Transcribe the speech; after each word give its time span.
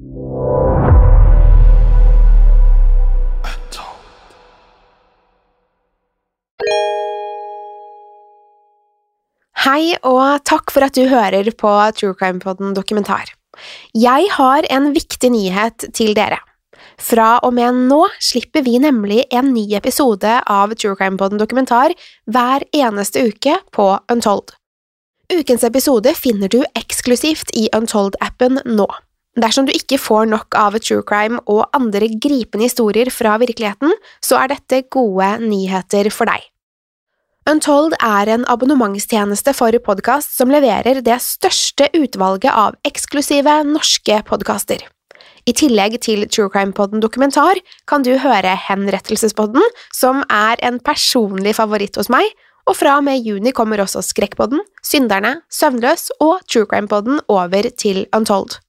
Hei, 0.00 0.06
og 10.08 10.40
takk 10.48 10.72
for 10.72 10.80
at 10.86 10.96
du 10.96 11.04
hører 11.04 11.44
på 11.52 11.68
True 11.98 12.16
Crime 12.16 12.40
Poden 12.40 12.72
dokumentar. 12.72 13.28
Jeg 13.92 14.24
har 14.32 14.64
en 14.72 14.94
viktig 14.94 15.28
nyhet 15.34 15.84
til 15.92 16.16
dere. 16.16 16.38
Fra 16.96 17.36
og 17.44 17.52
med 17.58 17.74
nå 17.90 18.08
slipper 18.24 18.64
vi 18.64 18.78
nemlig 18.80 19.26
en 19.28 19.52
ny 19.52 19.66
episode 19.76 20.40
av 20.48 20.72
True 20.80 20.96
Crime 20.96 21.20
Poden 21.20 21.36
dokumentar 21.36 21.92
hver 22.24 22.64
eneste 22.72 23.28
uke 23.28 23.60
på 23.76 24.00
Untold. 24.08 24.56
Ukens 25.28 25.60
episode 25.68 26.16
finner 26.16 26.48
du 26.48 26.64
eksklusivt 26.72 27.52
i 27.52 27.68
Untold-appen 27.76 28.64
nå. 28.64 28.88
Dersom 29.38 29.68
du 29.68 29.72
ikke 29.74 29.98
får 30.00 30.26
nok 30.32 30.56
av 30.58 30.74
true 30.82 31.04
crime 31.06 31.38
og 31.46 31.68
andre 31.76 32.08
gripende 32.18 32.66
historier 32.66 33.12
fra 33.14 33.36
virkeligheten, 33.38 33.92
så 34.24 34.40
er 34.42 34.50
dette 34.56 34.82
gode 34.90 35.36
nyheter 35.44 36.10
for 36.10 36.26
deg. 36.30 36.42
Untold 37.48 37.94
er 38.04 38.28
en 38.34 38.44
abonnementstjeneste 38.50 39.54
for 39.56 39.74
podkast 39.86 40.34
som 40.36 40.50
leverer 40.52 41.00
det 41.02 41.16
største 41.24 41.88
utvalget 41.96 42.52
av 42.52 42.76
eksklusive 42.86 43.54
norske 43.70 44.20
podkaster. 44.28 44.84
I 45.48 45.54
tillegg 45.56 45.96
til 46.04 46.26
True 46.28 46.50
Crime-podden 46.52 47.00
dokumentar 47.00 47.58
kan 47.88 48.04
du 48.04 48.12
høre 48.20 48.52
Henrettelsespodden, 48.68 49.62
som 49.94 50.20
er 50.28 50.60
en 50.66 50.78
personlig 50.84 51.56
favoritt 51.56 51.96
hos 51.96 52.10
meg, 52.12 52.28
og 52.68 52.76
fra 52.76 52.98
og 53.00 53.06
med 53.08 53.24
juni 53.24 53.54
kommer 53.56 53.80
også 53.82 54.02
Skrekkpodden, 54.04 54.60
Synderne, 54.84 55.38
Søvnløs 55.50 56.10
og 56.20 56.42
True 56.46 56.68
Crime-podden 56.68 57.22
over 57.32 57.70
til 57.78 58.04
Untold. 58.14 58.60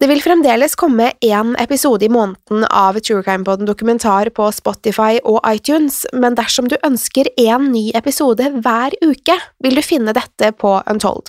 Det 0.00 0.06
vil 0.08 0.22
fremdeles 0.24 0.72
komme 0.80 1.10
én 1.20 1.50
episode 1.60 2.06
i 2.06 2.08
måneden 2.08 2.62
av 2.64 2.96
True 3.04 3.20
Crime-podden 3.20 3.68
dokumentar 3.68 4.30
på 4.32 4.46
Spotify 4.56 5.18
og 5.28 5.42
iTunes, 5.44 6.06
men 6.16 6.38
dersom 6.38 6.70
du 6.72 6.78
ønsker 6.80 7.28
én 7.36 7.66
ny 7.68 7.90
episode 7.92 8.46
hver 8.64 8.96
uke, 9.04 9.36
vil 9.60 9.76
du 9.76 9.82
finne 9.84 10.16
dette 10.16 10.54
på 10.56 10.72
Untold. 10.88 11.28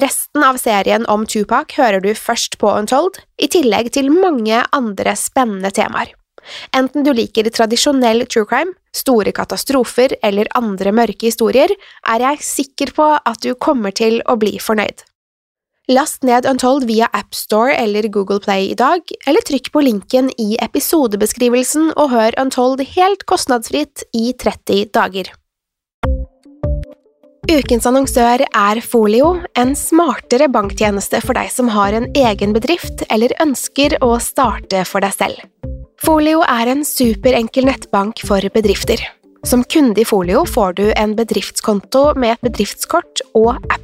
Resten 0.00 0.48
av 0.48 0.56
serien 0.64 1.04
om 1.12 1.28
Tupac 1.28 1.76
hører 1.76 2.00
du 2.00 2.14
først 2.16 2.56
på 2.56 2.72
Untold, 2.72 3.20
i 3.36 3.52
tillegg 3.52 3.92
til 3.92 4.08
mange 4.16 4.64
andre 4.72 5.12
spennende 5.20 5.68
temaer. 5.68 6.16
Enten 6.72 7.04
du 7.04 7.12
liker 7.12 7.52
tradisjonell 7.52 8.24
true 8.24 8.48
crime, 8.48 8.72
store 8.96 9.36
katastrofer 9.36 10.16
eller 10.24 10.48
andre 10.56 10.88
mørke 10.96 11.28
historier, 11.28 11.68
er 12.08 12.30
jeg 12.30 12.46
sikker 12.48 12.96
på 12.96 13.16
at 13.20 13.44
du 13.44 13.52
kommer 13.52 13.92
til 13.92 14.22
å 14.24 14.40
bli 14.40 14.56
fornøyd. 14.56 15.04
Last 15.88 16.22
ned 16.22 16.46
Untold 16.46 16.84
via 16.84 17.06
AppStore 17.12 17.74
eller 17.74 18.02
Google 18.08 18.40
Play 18.40 18.70
i 18.70 18.74
dag, 18.74 19.00
eller 19.26 19.44
trykk 19.44 19.66
på 19.72 19.82
linken 19.84 20.30
i 20.40 20.54
episodebeskrivelsen 20.64 21.90
og 22.00 22.08
hør 22.08 22.36
Untold 22.40 22.80
helt 22.94 23.26
kostnadsfritt 23.28 24.06
i 24.16 24.30
30 24.32 24.86
dager. 24.96 25.28
Ukens 27.52 27.84
annonsør 27.84 28.46
er 28.48 28.80
Folio, 28.80 29.34
en 29.60 29.74
smartere 29.76 30.48
banktjeneste 30.48 31.20
for 31.20 31.36
deg 31.36 31.52
som 31.52 31.68
har 31.76 31.92
en 31.92 32.08
egen 32.16 32.56
bedrift 32.56 33.04
eller 33.12 33.36
ønsker 33.44 33.98
å 34.00 34.14
starte 34.24 34.86
for 34.88 35.04
deg 35.04 35.12
selv. 35.12 35.44
Folio 36.00 36.40
er 36.48 36.72
en 36.72 36.80
superenkel 36.88 37.68
nettbank 37.68 38.24
for 38.24 38.40
bedrifter. 38.56 39.04
Som 39.44 39.68
kunde 39.68 40.00
i 40.00 40.08
Folio 40.08 40.46
får 40.48 40.80
du 40.80 40.86
en 40.96 41.12
bedriftskonto 41.12 42.14
med 42.16 42.38
et 42.38 42.48
bedriftskort 42.48 43.20
og 43.36 43.58
app. 43.68 43.83